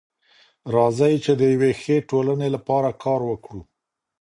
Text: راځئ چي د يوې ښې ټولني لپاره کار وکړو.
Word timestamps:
راځئ 0.75 1.15
چي 1.23 1.33
د 1.39 1.41
يوې 1.53 1.71
ښې 1.81 1.97
ټولني 2.09 2.49
لپاره 2.55 2.89
کار 3.03 3.21
وکړو. 3.29 3.61